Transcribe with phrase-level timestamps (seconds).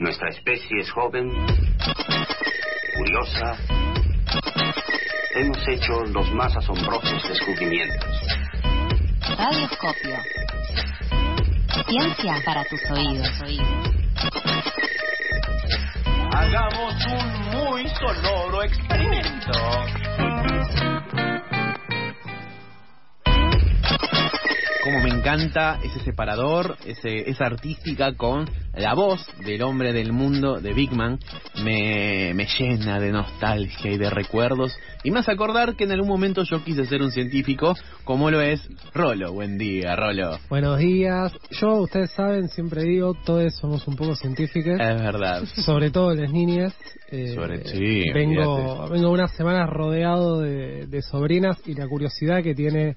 [0.00, 1.30] Nuestra especie es joven,
[2.96, 3.54] curiosa.
[5.34, 8.08] Hemos hecho los más asombrosos descubrimientos.
[9.36, 10.16] Radioscopio.
[11.86, 13.28] Ciencia para tus oídos.
[16.32, 19.52] Hagamos un muy sonoro experimento.
[24.82, 28.48] Como me encanta ese separador, ese, esa artística con
[28.80, 31.18] la voz del hombre del mundo de Big Man,
[31.62, 34.74] me, me llena de nostalgia y de recuerdos
[35.04, 37.74] y me hace acordar que en algún momento yo quise ser un científico
[38.04, 38.60] como lo es
[38.94, 39.32] Rolo.
[39.32, 40.38] Buen día, Rolo.
[40.48, 41.32] Buenos días.
[41.50, 44.80] Yo, ustedes saben, siempre digo, todos somos un poco científicos.
[44.80, 45.44] Es verdad.
[45.64, 46.74] Sobre todo las niñas.
[47.10, 52.54] Eh, Sobre, sí, vengo, vengo unas semanas rodeado de, de sobrinas y la curiosidad que
[52.54, 52.96] tiene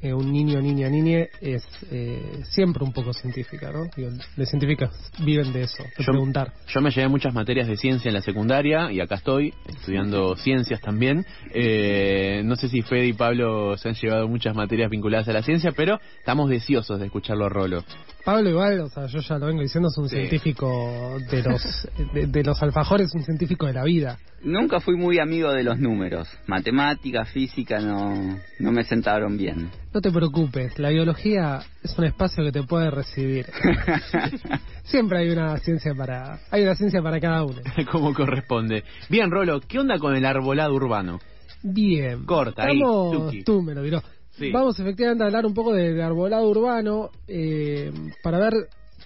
[0.00, 3.90] eh, un niño, niña, niñe es eh, siempre un poco científica, ¿no?
[3.96, 4.90] Digo, los científicos
[5.24, 6.52] viven de eso, de yo, preguntar.
[6.68, 10.80] Yo me llevé muchas materias de ciencia en la secundaria y acá estoy estudiando ciencias
[10.80, 11.26] también.
[11.52, 15.42] Eh, no sé si Fede y Pablo se han llevado muchas materias vinculadas a la
[15.42, 17.84] ciencia, pero estamos deseosos de escucharlo a Rolo.
[18.28, 20.16] Pablo igual, o sea, yo ya lo vengo diciendo, es un Sí.
[20.16, 24.18] científico de los de, de los alfajores, un científico de la vida.
[24.42, 26.28] Nunca fui muy amigo de los números.
[26.46, 29.70] Matemática, física no, no me sentaron bien.
[29.94, 33.46] No te preocupes, la biología es un espacio que te puede recibir.
[34.84, 37.60] Siempre hay una ciencia para hay una ciencia para cada uno.
[37.90, 38.84] Como corresponde.
[39.08, 41.18] Bien, Rolo, ¿qué onda con el arbolado urbano?
[41.62, 42.24] Bien.
[42.26, 43.42] Corta, ahí, Vamos, tuki.
[43.42, 44.02] tú me lo dirás.
[44.38, 44.52] Sí.
[44.52, 47.90] Vamos efectivamente a hablar un poco de, de arbolado urbano eh,
[48.22, 48.52] para ver,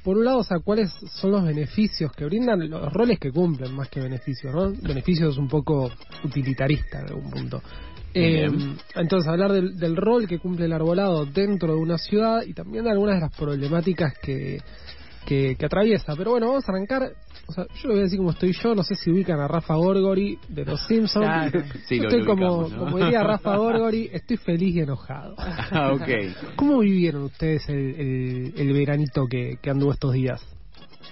[0.04, 3.74] por un lado, o sea, cuáles son los beneficios que brindan, los roles que cumplen
[3.74, 4.72] más que beneficios, ¿no?
[4.82, 5.90] Beneficios un poco
[6.22, 7.62] utilitarista en algún punto.
[8.14, 8.50] Eh,
[8.94, 12.84] entonces, hablar del, del rol que cumple el arbolado dentro de una ciudad y también
[12.84, 14.58] de algunas de las problemáticas que,
[15.24, 16.14] que, que atraviesa.
[16.14, 17.12] Pero bueno, vamos a arrancar.
[17.52, 18.74] O sea, yo lo voy a decir como estoy yo.
[18.74, 21.26] No sé si ubican a Rafa Gorgori de Los Simpsons.
[21.26, 21.62] Claro.
[21.86, 22.78] Sí, Yo lo- estoy lo como, ubicamos, ¿no?
[22.78, 25.34] como diría Rafa Gorgori, estoy feliz y enojado.
[25.70, 26.08] Ah, ok.
[26.56, 30.40] ¿Cómo vivieron ustedes el, el, el veranito que, que anduvo estos días?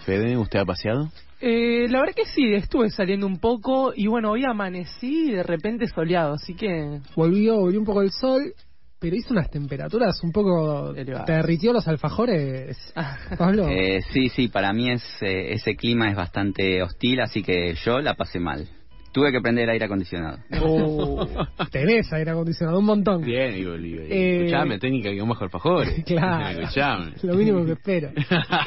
[0.07, 1.11] Fede, ¿usted ha paseado?
[1.43, 5.87] Eh, la verdad que sí, estuve saliendo un poco y bueno, hoy amanecí de repente
[5.89, 8.53] soleado, así que Volvió, volvió un poco el sol,
[9.01, 10.95] pero hizo unas temperaturas un poco...
[10.95, 11.27] Elevadas.
[11.27, 12.77] ¿Te derritió los alfajores,
[13.39, 13.67] Pablo?
[13.69, 18.01] Eh, sí, sí, para mí es, eh, ese clima es bastante hostil, así que yo
[18.01, 18.69] la pasé mal.
[19.13, 20.39] Tuve que prender el aire acondicionado.
[20.63, 21.27] Oh,
[21.73, 23.23] tenés aire acondicionado, un montón.
[23.23, 26.05] Bien, digo, digo, Eh, escuchame, técnica que un bajo alfajores.
[26.07, 26.61] Claro.
[26.61, 27.15] Escuchame.
[27.23, 28.13] Lo mínimo que espero.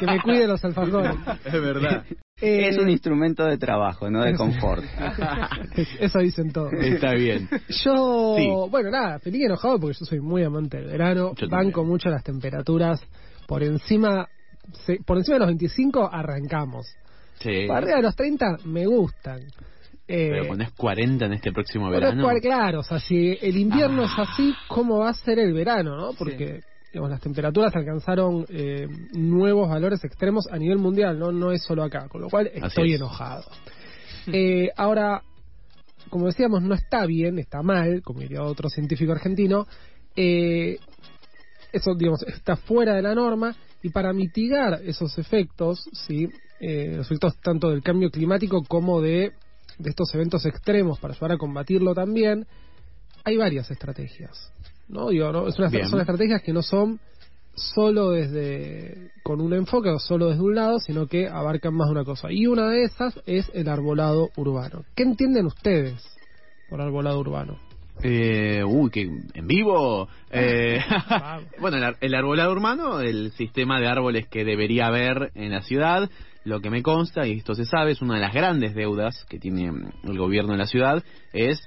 [0.00, 1.14] Que me cuide los alfajores.
[1.46, 2.04] Es verdad.
[2.44, 4.84] Eh, Es un instrumento de trabajo, no de confort.
[6.00, 6.72] Eso dicen todos.
[6.74, 7.48] Está bien.
[7.68, 8.48] Yo, Sí.
[8.70, 11.32] bueno, nada, feliz y enojado porque yo soy muy amante del verano.
[11.36, 11.86] Yo Banco también.
[11.88, 13.00] mucho las temperaturas.
[13.46, 14.26] Por encima,
[14.86, 16.86] se- por encima de los 25 arrancamos.
[17.40, 17.66] Sí.
[17.66, 19.40] Para arriba de los 30 me gustan.
[20.06, 22.28] Eh, Pero ponés 40 en este próximo es verano.
[22.42, 26.12] claro, o sea, si el invierno es así, ¿cómo va a ser el verano, no?
[26.12, 26.60] Porque
[26.94, 31.82] digamos, las temperaturas alcanzaron eh, nuevos valores extremos a nivel mundial, no no es solo
[31.82, 33.00] acá, con lo cual estoy es.
[33.00, 33.44] enojado.
[34.28, 35.22] Eh, ahora,
[36.08, 39.66] como decíamos, no está bien, está mal, como diría otro científico argentino.
[40.14, 40.78] eh,
[41.72, 46.28] eso, digamos, está fuera de la norma y para mitigar esos efectos, sí,
[46.60, 49.32] eh, los efectos tanto del cambio climático como de,
[49.78, 52.46] de estos eventos extremos para ayudar a combatirlo también,
[53.24, 54.52] hay varias estrategias.
[54.88, 55.08] ¿No?
[55.10, 55.46] Digo, ¿no?
[55.48, 57.00] Es una- son estrategias que no son
[57.54, 61.92] solo desde con un enfoque o solo desde un lado, sino que abarcan más de
[61.92, 62.32] una cosa.
[62.32, 64.84] Y una de esas es el arbolado urbano.
[64.96, 66.02] ¿Qué entienden ustedes
[66.68, 67.58] por arbolado urbano?
[68.02, 70.08] Eh, uy, que en vivo.
[70.36, 70.80] Eh,
[71.60, 75.62] bueno, el, ar- el arbolado urbano, el sistema de árboles que debería haber en la
[75.62, 76.10] ciudad,
[76.44, 79.38] lo que me consta, y esto se sabe, es una de las grandes deudas que
[79.38, 79.70] tiene
[80.02, 81.60] el gobierno de la ciudad, es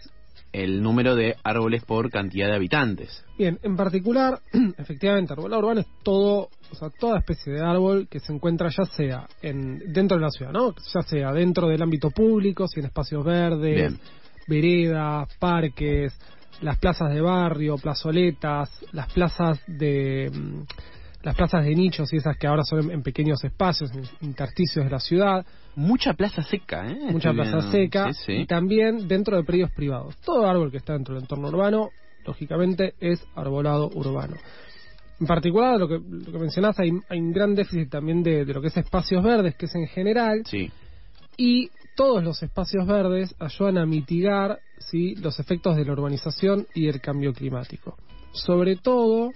[0.63, 3.23] el número de árboles por cantidad de habitantes.
[3.37, 4.39] Bien, en particular,
[4.77, 8.85] efectivamente, arbolado urbano es todo, o sea, toda especie de árbol que se encuentra ya
[8.85, 10.73] sea en dentro de la ciudad, ¿no?
[10.93, 13.99] Ya sea dentro del ámbito público, si en espacios verdes, Bien.
[14.47, 16.17] veredas, parques,
[16.61, 20.61] las plazas de barrio, plazoletas, las plazas de mm,
[21.27, 24.85] las plazas de nichos y esas que ahora son en, en pequeños espacios, en intersticios
[24.85, 25.45] de la ciudad,
[25.75, 26.95] Mucha plaza seca, ¿eh?
[27.11, 27.71] mucha Estoy plaza viendo.
[27.71, 28.31] seca Sí, sí.
[28.33, 30.15] y también dentro de predios privados.
[30.25, 31.89] Todo árbol que está dentro del entorno urbano,
[32.25, 34.35] lógicamente, es arbolado urbano.
[35.19, 38.53] En particular, lo que, lo que mencionás, hay, hay un gran déficit también de, de
[38.53, 40.71] lo que es espacios verdes, que es en general, Sí.
[41.37, 45.15] y todos los espacios verdes ayudan a mitigar ¿sí?
[45.15, 47.97] los efectos de la urbanización y el cambio climático.
[48.31, 49.31] Sobre todo,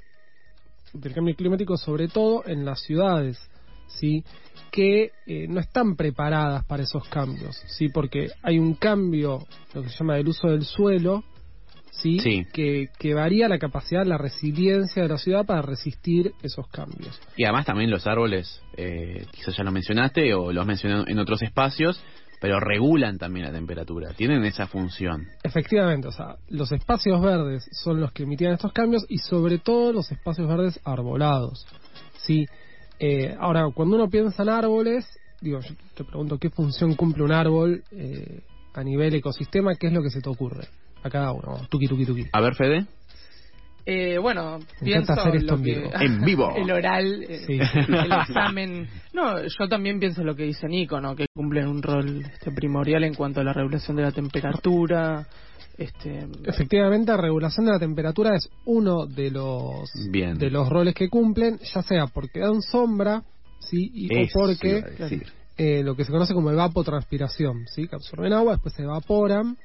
[0.94, 3.40] del cambio climático, sobre todo en las ciudades.
[3.88, 4.24] ¿sí?
[4.72, 7.90] que eh, no están preparadas para esos cambios, ¿sí?
[7.90, 11.26] porque hay un cambio, lo que se llama del uso del suelo,
[11.92, 12.20] ¿sí?
[12.20, 12.46] Sí.
[12.54, 17.20] Que, que varía la capacidad, la resiliencia de la ciudad para resistir esos cambios.
[17.36, 21.42] Y además también los árboles, eh, quizás ya lo mencionaste o los mencioné en otros
[21.42, 22.02] espacios,
[22.42, 25.28] pero regulan también la temperatura, tienen esa función.
[25.44, 29.94] Efectivamente, o sea, los espacios verdes son los que emitían estos cambios y sobre todo
[29.94, 31.68] los espacios verdes arbolados.
[32.18, 32.48] ¿sí?
[33.00, 35.06] Eh, ahora, cuando uno piensa en árboles,
[35.40, 38.42] digo, yo te pregunto qué función cumple un árbol eh,
[38.74, 40.68] a nivel ecosistema, ¿qué es lo que se te ocurre?
[41.04, 42.26] A cada uno, tuki tuki tuki.
[42.32, 42.88] A ver, Fede.
[43.86, 45.92] Eh, bueno, pienso hacer esto lo en que- vivo.
[46.00, 46.54] En vivo.
[46.56, 47.54] el oral, eh, Sí.
[47.54, 48.88] el examen.
[49.14, 51.16] No, yo también pienso lo que dice Nico, ¿no?
[51.16, 55.26] Que cumplen un rol este, primordial en cuanto a la regulación de la temperatura.
[55.78, 60.38] Este, Efectivamente, la regulación de la temperatura es uno de los Bien.
[60.38, 63.24] de los roles que cumplen, ya sea porque dan sombra,
[63.60, 64.84] sí, y, o porque
[65.58, 67.88] eh, lo que se conoce como evapotranspiración, ¿sí?
[67.88, 69.58] que absorben agua, después se evaporan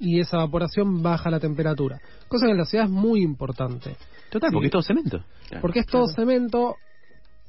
[0.00, 2.00] y esa evaporación baja la temperatura.
[2.26, 3.96] Cosa que en la ciudad es muy importante.
[4.30, 4.54] Total, Sí.
[4.54, 5.24] porque es todo cemento.
[5.60, 6.76] Porque es todo cemento,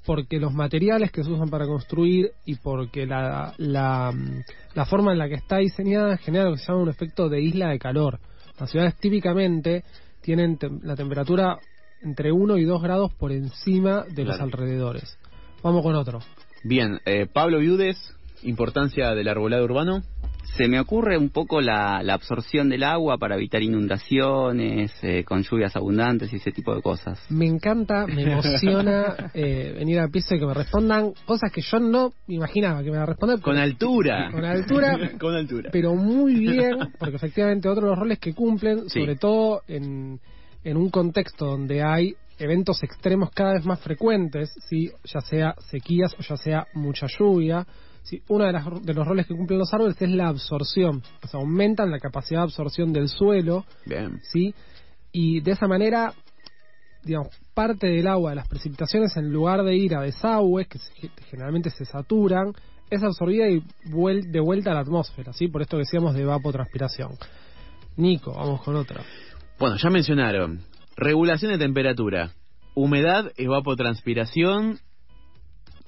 [0.05, 4.13] porque los materiales que se usan para construir y porque la, la,
[4.73, 7.41] la forma en la que está diseñada genera lo que se llama un efecto de
[7.41, 8.19] isla de calor.
[8.59, 9.83] Las ciudades típicamente
[10.21, 11.57] tienen la temperatura
[12.03, 15.17] entre 1 y 2 grados por encima de los alrededores.
[15.63, 16.19] Vamos con otro.
[16.63, 17.97] Bien, eh, Pablo Viudes,
[18.43, 20.01] importancia del arbolado urbano.
[20.57, 25.43] Se me ocurre un poco la, la absorción del agua para evitar inundaciones, eh, con
[25.43, 27.19] lluvias abundantes y ese tipo de cosas.
[27.29, 31.79] Me encanta, me emociona eh, venir al piso y que me respondan cosas que yo
[31.79, 33.39] no me imaginaba que me responder.
[33.39, 34.29] Con altura.
[34.31, 35.11] Con altura.
[35.19, 35.69] Con altura.
[35.71, 38.99] pero muy bien, porque efectivamente otro de los roles que cumplen, Sí.
[38.99, 40.19] sobre todo en,
[40.63, 44.91] en un contexto donde hay eventos extremos cada vez más frecuentes, ¿sí?
[45.05, 47.65] ya sea sequías o ya sea mucha lluvia,
[48.03, 48.21] ¿sí?
[48.29, 51.39] uno de, las- de los roles que cumplen los árboles es la absorción, o sea,
[51.39, 54.19] aumentan la capacidad de absorción del suelo, Bien.
[54.23, 54.53] ¿sí?
[55.11, 56.13] y de esa manera,
[57.03, 61.69] digamos, parte del agua de las precipitaciones, en lugar de ir a desagües, que generalmente
[61.69, 62.53] se saturan,
[62.89, 65.47] es absorbida y vuel- de vuelta a la atmósfera, ¿sí?
[65.47, 67.11] Por esto que decíamos de evapotranspiración.
[67.97, 69.01] Nico, vamos con otra.
[69.59, 70.61] Bueno, ya mencionaron.
[71.01, 72.29] Regulación de temperatura.
[72.75, 74.77] Humedad, evapotranspiración.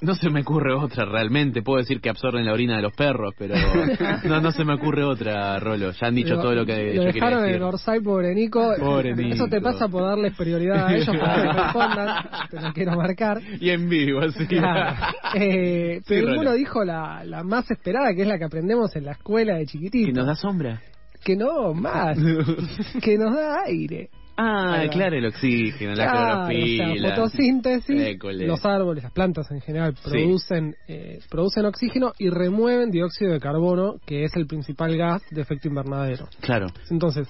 [0.01, 1.61] No se me ocurre otra realmente.
[1.61, 3.53] Puedo decir que absorben la orina de los perros, pero
[4.25, 5.91] no, no se me ocurre otra, Rolo.
[5.91, 7.61] Ya han dicho todo lo que Lo yo dejaron en decir.
[7.61, 8.73] Orsay, pobre Nico.
[8.79, 12.25] Pobre Eso te pasa por darles prioridad a ellos para que respondan.
[12.49, 13.39] Te lo quiero marcar.
[13.61, 14.47] Y en vivo, así.
[14.47, 14.95] Claro.
[15.35, 16.31] Eh, Sí, pero Rolo.
[16.31, 19.67] ninguno dijo la, la más esperada, que es la que aprendemos en la escuela de
[19.67, 20.07] chiquitito.
[20.07, 20.81] Que nos da sombra.
[21.23, 22.17] Que no, más.
[23.01, 24.09] que nos da aire.
[24.35, 27.07] Ah, claro, el oxígeno, la o clorofila.
[27.09, 28.47] sea, fotosíntesis, École.
[28.47, 33.97] los árboles, las plantas en general producen eh, producen oxígeno y remueven dióxido de carbono,
[34.05, 36.27] que es el principal gas de efecto invernadero.
[36.41, 37.27] Claro, Entonces,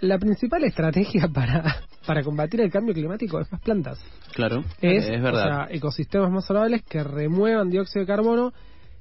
[0.00, 4.00] la principal estrategia para, para combatir el cambio climático es más plantas.
[4.34, 4.64] claro.
[4.80, 5.44] Es, es verdad.
[5.46, 8.52] o sea, ecosistemas más saludables que remuevan dióxido de carbono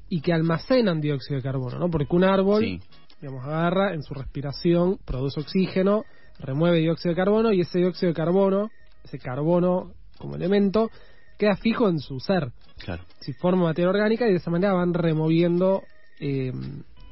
[0.10, 1.90] y que almacenan dióxido de carbono, ¿no?
[1.90, 2.80] Porque un árbol, sí.
[3.20, 6.04] digamos, agarra en su respiración, produce oxígeno,
[6.42, 8.70] remueve dióxido de carbono y ese dióxido de carbono,
[9.04, 10.90] ese carbono como elemento,
[11.38, 12.52] queda fijo en su ser,
[12.84, 13.04] Claro.
[13.20, 15.84] si forma materia orgánica y de esa manera van removiendo
[16.20, 16.52] eh,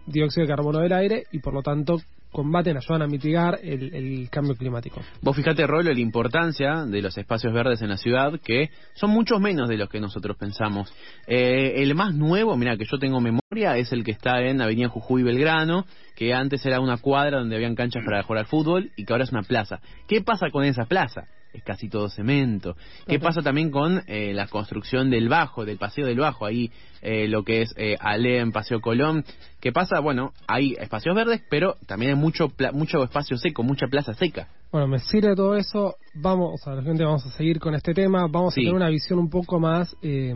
[0.06, 1.98] dióxido de carbono del aire y por lo tanto
[2.31, 5.02] combaten, ayudan a mitigar el, el cambio climático.
[5.21, 9.40] Vos fijate, Rolo, la importancia de los espacios verdes en la ciudad, que son muchos
[9.40, 10.94] menos de los que nosotros pensamos.
[11.28, 14.90] Eh, el más nuevo, mira, que yo tengo memoria, es el que está en Avenida
[14.90, 19.06] Jujuy Belgrano, que antes era una cuadra donde habían canchas para jugar al fútbol y
[19.06, 19.80] que ahora es una plaza.
[20.07, 21.28] ¿Qué pasa con esa plaza?
[21.52, 22.76] Es casi todo cemento.
[23.08, 26.46] ¿Qué pasa también con eh, la construcción del Bajo, del Paseo del Bajo?
[26.46, 29.26] Ahí eh, lo que es eh, Ale en Paseo Colón.
[29.60, 30.00] ¿Qué pasa?
[30.00, 34.48] Bueno, hay espacios verdes, pero también hay mucho, pla- mucho espacio seco, mucha plaza seca.
[34.72, 35.96] Bueno, me sirve todo eso.
[36.14, 38.28] Vamos, a la gente vamos a seguir con este tema.
[38.30, 38.62] Vamos Sí.
[38.62, 40.36] a tener una visión un poco más eh,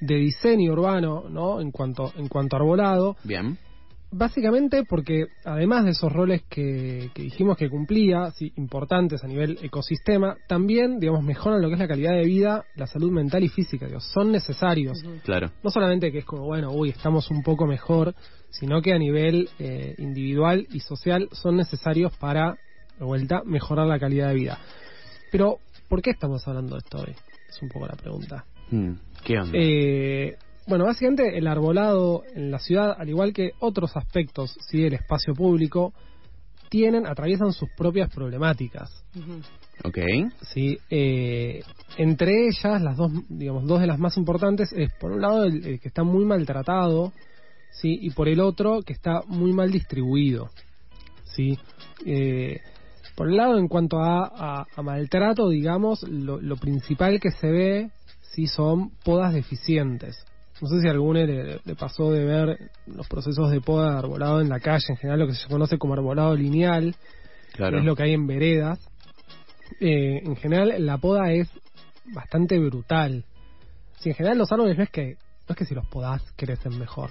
[0.00, 1.60] de diseño urbano, ¿no?
[1.60, 3.16] En cuanto en cuanto a arbolado.
[3.22, 3.56] Bien.
[4.14, 9.58] Básicamente porque además de esos roles que, que dijimos que cumplía, sí, importantes a nivel
[9.62, 13.48] ecosistema, también, digamos, mejoran lo que es la calidad de vida, la salud mental y
[13.48, 13.86] física.
[13.86, 15.02] Digo, son necesarios.
[15.24, 15.50] Claro.
[15.64, 18.14] No solamente que es como, bueno, uy, estamos un poco mejor,
[18.50, 22.58] sino que a nivel eh, individual y social son necesarios para,
[22.98, 24.58] de vuelta, mejorar la calidad de vida.
[25.30, 25.56] Pero,
[25.88, 27.14] ¿por qué estamos hablando de esto hoy?
[27.48, 28.44] Es un poco la pregunta.
[28.70, 28.92] Mm,
[29.24, 29.52] ¿Qué onda?
[29.54, 34.94] Eh, bueno, básicamente el arbolado en la ciudad, al igual que otros aspectos sí, del
[34.94, 35.92] espacio público,
[36.68, 39.04] tienen, atraviesan sus propias problemáticas.
[39.84, 39.98] Ok.
[40.42, 41.62] Sí, eh,
[41.98, 45.64] entre ellas, las dos, digamos, dos de las más importantes es, por un lado, el,
[45.66, 47.12] el que está muy maltratado,
[47.72, 50.50] sí, y por el otro, que está muy mal distribuido,
[51.24, 51.58] sí.
[52.06, 52.60] Eh,
[53.16, 57.50] por el lado, en cuanto a, a- a maltrato, digamos, lo, lo principal que se
[57.50, 57.90] ve,
[58.22, 60.24] sí, son podas deficientes.
[60.60, 63.98] No sé si a alguno le, le pasó de ver los procesos de poda de
[63.98, 66.94] arbolado en la calle, en general lo que se conoce como arbolado lineal,
[67.54, 67.72] Claro.
[67.72, 68.78] que es lo que hay en veredas.
[69.80, 71.48] Eh, en general, la poda es
[72.14, 73.24] bastante brutal.
[73.98, 75.16] Si en general los árboles no es que
[75.48, 77.10] no es que si los podás crecen mejor.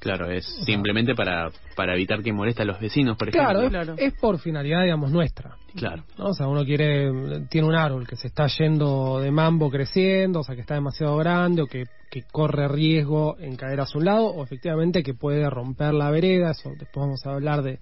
[0.00, 3.48] Claro, es simplemente para, para evitar que moleste a los vecinos, por ejemplo.
[3.50, 3.94] Claro, es, Claro.
[3.98, 5.56] es por finalidad, digamos, nuestra.
[5.74, 6.04] Claro.
[6.16, 6.26] ¿no?
[6.26, 7.10] O sea, uno quiere,
[7.50, 11.16] tiene un árbol que se está yendo de mambo creciendo, o sea, que está demasiado
[11.16, 15.48] grande o que, que corre riesgo en caer hacia un lado, o efectivamente que puede
[15.50, 17.78] romper la vereda, eso después vamos a hablar de,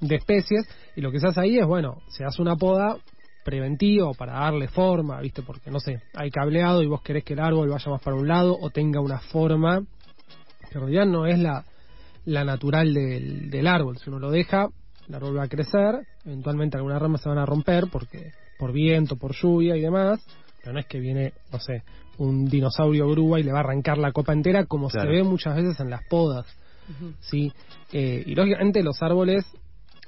[0.00, 2.98] de especies, y lo que se hace ahí es, bueno, se hace una poda
[3.44, 5.42] preventiva para darle forma, ¿viste?
[5.42, 8.26] Porque, no sé, hay cableado y vos querés que el árbol vaya más para un
[8.26, 9.82] lado o tenga una forma
[10.70, 11.64] que en realidad no es la,
[12.24, 13.98] la natural del, del árbol.
[13.98, 14.68] Si uno lo deja,
[15.08, 19.16] el árbol va a crecer, eventualmente algunas ramas se van a romper porque por viento,
[19.16, 20.24] por lluvia y demás,
[20.60, 21.82] pero no es que viene, no sé,
[22.18, 25.10] un dinosaurio grúa y le va a arrancar la copa entera como Claro.
[25.10, 26.46] se ve muchas veces en las podas.
[27.20, 27.50] ¿sí?
[27.92, 29.44] Eh, y lógicamente los árboles,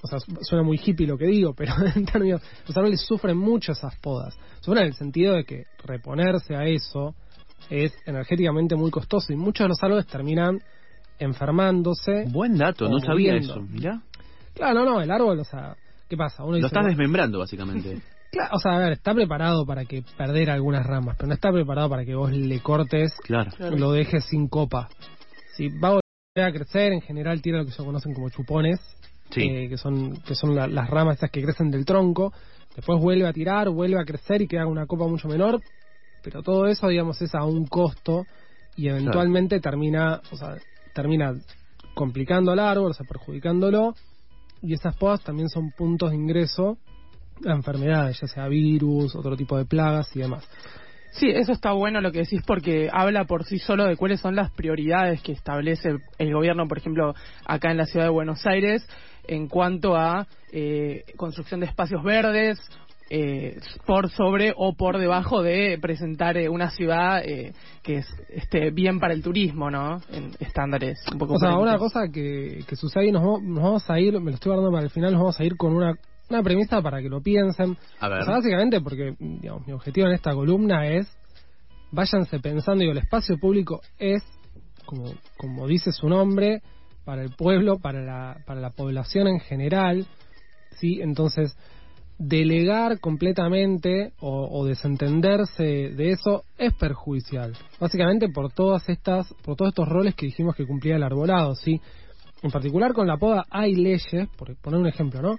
[0.02, 3.36] o sea, su- suena muy hippie lo que digo, pero en términos, los árboles sufren
[3.36, 4.36] mucho esas podas.
[4.60, 7.14] Sufren en el sentido de que reponerse a eso
[7.70, 10.60] es energéticamente muy costoso y muchos de los árboles terminan
[11.18, 12.24] enfermándose.
[12.28, 13.60] Buen dato, no sabía eso.
[13.62, 14.00] Mirá.
[14.54, 15.76] Claro, no, no, el árbol, o sea,
[16.08, 16.42] ¿qué pasa?
[16.42, 18.00] Uno Lo dice, estás "Bueno, desmembrando, básicamente.
[18.30, 21.50] claro, o sea, a ver, está preparado para que perder algunas ramas, pero no está
[21.52, 23.50] preparado para que vos le cortes Claro.
[23.74, 24.88] y lo dejes sin copa.
[25.56, 28.78] Si va a volver a crecer, en general tiene lo que se conocen como chupones,
[29.30, 29.42] Sí.
[29.42, 32.32] eh, que son que son la- las ramas estas que crecen del tronco.
[32.76, 35.60] Después vuelve a tirar, vuelve a crecer y queda una copa mucho menor,
[36.22, 38.26] pero todo eso, digamos, es a un costo
[38.76, 40.56] y eventualmente termina, o sea,
[40.92, 41.34] termina
[41.94, 43.94] complicando al árbol, o sea, perjudicándolo.
[44.62, 46.76] Y esas podas también son puntos de ingreso
[47.44, 50.48] enfermedades, ya sea virus, otro tipo de plagas y demás.
[51.12, 54.36] Sí, eso está bueno lo que decís porque habla por sí solo de cuáles son
[54.36, 57.14] las prioridades que establece el gobierno, por ejemplo,
[57.46, 58.86] acá en la ciudad de Buenos Aires,
[59.26, 62.58] en cuanto a eh, construcción de espacios verdes,
[63.08, 67.52] eh, por sobre o por debajo de presentar eh, una ciudad eh,
[67.82, 70.00] que es, esté bien para el turismo, ¿no?
[70.12, 73.62] En estándares un poco O sea, una cosa que, que sucede y nos, vamos- nos
[73.62, 75.74] vamos a ir, me lo estoy guardando para el final, nos vamos a ir con
[75.74, 75.94] una,
[76.28, 77.76] una premisa para que lo piensen.
[78.00, 78.20] A ver.
[78.20, 81.06] O sea, básicamente porque, digamos, mi objetivo en esta columna es,
[81.90, 84.22] váyanse pensando, digo, el espacio público es,
[84.84, 86.62] como, como dice su nombre,
[87.04, 90.06] para el pueblo, para la, para la población en general,
[90.72, 91.00] ¿sí?
[91.00, 91.56] Entonces,
[92.18, 97.52] delegar completamente o, o desentenderse de eso es perjudicial.
[97.78, 101.80] Básicamente por todas estas, por todos estos roles que dijimos que cumplía el arbolado, ¿sí?
[102.42, 105.36] En particular con la poda hay leyes, por poner un ejemplo, ¿no?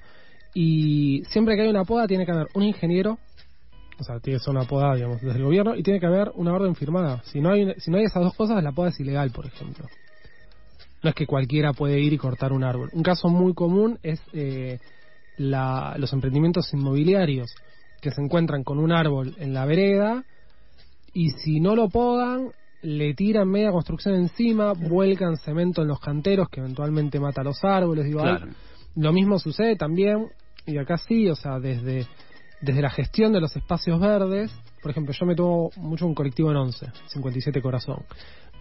[0.60, 3.20] Y siempre que hay una poda tiene que haber un ingeniero,
[4.00, 6.32] o sea, tiene que ser una poda, digamos, desde el gobierno, y tiene que haber
[6.34, 7.22] una orden firmada.
[7.26, 9.86] Si no hay, si no hay esas dos cosas, la poda es ilegal, por ejemplo.
[11.04, 12.90] No es que cualquiera puede ir y cortar un árbol.
[12.92, 14.80] Un caso muy común es eh,
[15.38, 17.54] la- los emprendimientos inmobiliarios
[18.02, 20.24] que se encuentran con un árbol en la vereda
[21.14, 22.50] y si no lo podan,
[22.82, 28.06] le tiran media construcción encima, vuelcan cemento en los canteros que eventualmente mata los árboles.
[28.06, 28.48] Digo, Claro.
[28.96, 30.30] lo mismo sucede también,
[30.68, 32.06] y acá sí, o sea, desde,
[32.62, 36.52] desde la gestión de los espacios verdes, por ejemplo, yo me tomo mucho un colectivo
[36.52, 38.04] en 11, 57 Corazón.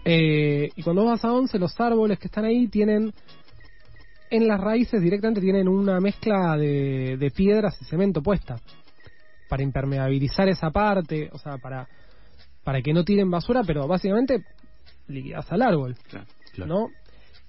[0.04, 3.12] Eh, y cuando vas a 11, los árboles que están ahí tienen,
[4.30, 8.60] en las raíces directamente tienen una mezcla de, de piedras y cemento puesta,
[9.48, 11.88] para impermeabilizar esa parte, o sea, para,
[12.62, 14.44] para que no tiren basura, pero básicamente
[15.08, 15.96] liquidas al árbol.
[16.08, 16.72] Claro, claro.
[16.72, 16.88] ¿no?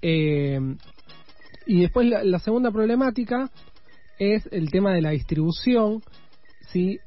[0.02, 0.58] Eh,
[1.66, 3.50] y después la, la segunda problemática
[4.18, 6.02] es el tema de la distribución,
[6.72, 6.98] ¿sí?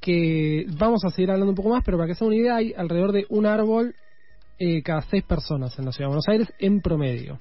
[0.00, 2.72] que vamos a seguir hablando un poco más, pero para que se una idea, hay
[2.76, 3.94] alrededor de un árbol
[4.58, 7.40] eh, cada seis personas en la ciudad de Buenos Aires en promedio.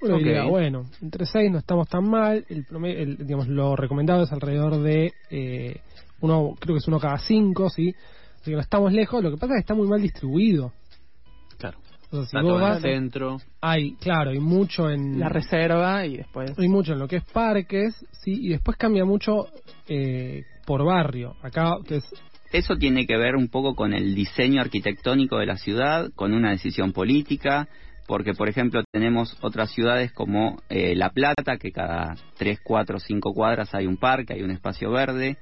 [0.00, 4.24] Uno diría, bueno, entre seis no estamos tan mal, el, promedio, el- digamos, lo recomendado
[4.24, 5.80] es alrededor de eh,
[6.20, 7.94] uno, creo que es uno cada cinco, ¿sí?
[8.40, 10.72] Así que no estamos lejos, lo que pasa es que está muy mal distribuido.
[12.14, 13.38] Vas, centro.
[13.60, 17.24] hay, claro, hay mucho en la reserva y después hay mucho en lo que es
[17.24, 19.48] parques, sí, y después cambia mucho
[19.88, 21.34] eh, por barrio.
[21.42, 22.04] Acá que es
[22.52, 26.50] Eso tiene que ver un poco con el diseño arquitectónico de la ciudad, con una
[26.50, 27.68] decisión política
[28.06, 33.32] porque por ejemplo tenemos otras ciudades como eh, La Plata, que cada 3, 4, 5
[33.32, 35.38] cuadras hay un parque, hay un espacio verde,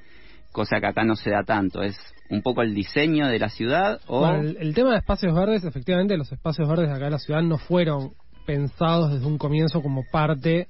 [0.52, 1.82] cosa que acá no se da tanto.
[1.82, 1.96] Es
[2.30, 4.20] un poco el diseño de la ciudad o...
[4.20, 7.18] Bueno, el, el tema de espacios verdes, efectivamente, los espacios verdes de acá en la
[7.18, 8.12] ciudad no fueron
[8.46, 10.66] pensados desde un comienzo como parte.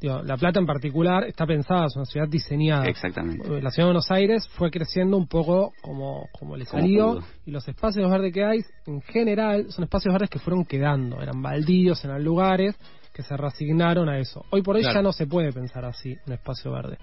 [0.00, 2.86] Digo, la Plata en particular está pensada, es una ciudad diseñada.
[2.86, 3.46] Exactamente.
[3.46, 7.50] Eh, La ciudad de Buenos Aires fue creciendo un poco como, como le salió y
[7.50, 12.02] los espacios verdes que hay en general son espacios verdes que fueron quedando, eran baldíos,
[12.04, 12.76] eran lugares
[13.12, 14.42] que se reasignaron a eso.
[14.50, 15.00] Hoy por hoy Claro.
[15.00, 16.96] ya no se puede pensar así un espacio verde.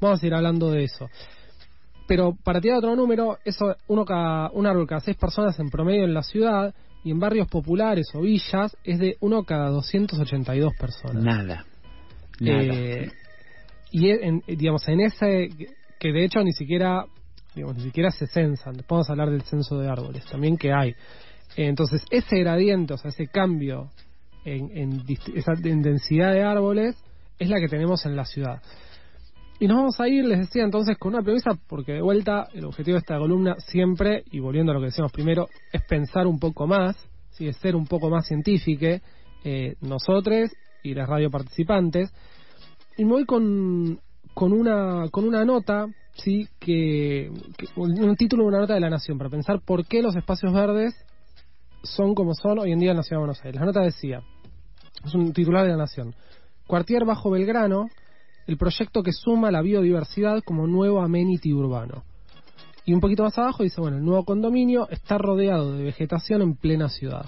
[0.00, 1.06] Vamos a ir hablando de eso.
[2.08, 6.04] Pero para tirar otro número, eso uno cada, un árbol cada seis personas en promedio
[6.04, 6.74] en la ciudad
[7.04, 11.22] y en barrios populares o villas es de uno cada 282 personas.
[11.22, 11.66] Nada.
[12.40, 12.62] Nada.
[12.62, 13.10] Eh,
[13.92, 15.48] y e- en, digamos en ese
[16.00, 17.04] que de hecho ni siquiera
[17.54, 20.94] digamos ni siquiera se censan podemos hablar del censo de árboles también que hay
[21.56, 23.90] entonces ese gradiente o sea ese cambio
[24.44, 26.96] en, en esa en densidad de árboles
[27.38, 28.62] es la que tenemos en la ciudad
[29.60, 32.64] y nos vamos a ir, les decía entonces, con una premisa, porque de vuelta el
[32.64, 36.38] objetivo de esta columna siempre, y volviendo a lo que decíamos primero, es pensar un
[36.38, 36.96] poco más,
[37.30, 37.48] ¿sí?
[37.48, 38.86] es ser un poco más científico,
[39.44, 40.50] eh, nosotros
[40.84, 42.12] y las radio participantes.
[42.96, 43.98] Y me voy con,
[44.32, 46.46] con, una, con una nota, ¿sí?
[46.60, 47.28] que,
[47.74, 50.94] un título de una nota de la Nación, para pensar por qué los espacios verdes
[51.82, 53.60] son como son hoy en día en la Ciudad de Buenos Aires.
[53.60, 54.22] La nota decía,
[55.04, 56.14] es un titular de la Nación,
[56.68, 57.88] Cuartier Bajo Belgrano,
[58.48, 62.02] el proyecto que suma la biodiversidad como nuevo amenity urbano.
[62.84, 66.56] Y un poquito más abajo dice, bueno, el nuevo condominio está rodeado de vegetación en
[66.56, 67.26] plena ciudad.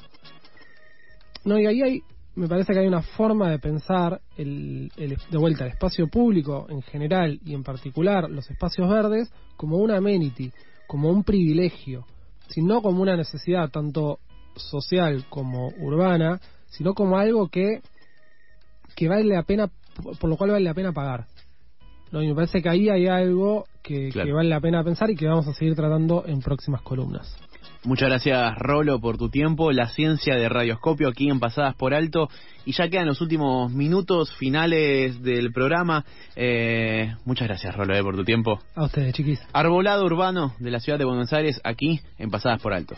[1.44, 2.02] No, y ahí hay,
[2.34, 6.66] me parece que hay una forma de pensar el, el- de vuelta el espacio público
[6.70, 10.50] en general y en particular los espacios verdes como un amenity,
[10.86, 12.06] como un privilegio,
[12.48, 14.18] sino como una necesidad tanto
[14.56, 17.82] social como urbana, sino como algo que
[18.96, 19.70] que vale la pena,
[20.02, 21.26] por lo cual vale la pena pagar.
[22.12, 22.22] ¿no?
[22.22, 24.26] Y me parece que ahí hay algo que, Claro.
[24.26, 27.36] que vale la pena pensar y que vamos a seguir tratando en próximas columnas.
[27.82, 29.72] Muchas gracias, Rolo, por tu tiempo.
[29.72, 32.28] La ciencia de Radioscopio aquí en Pasadas por Alto.
[32.66, 36.04] Y ya quedan los últimos minutos finales del programa.
[36.36, 38.58] Eh, muchas gracias, Rolo, eh, por tu tiempo.
[38.74, 39.40] A ustedes, chiquis.
[39.54, 42.96] Arbolado urbano de la ciudad de Buenos Aires aquí en Pasadas por Alto.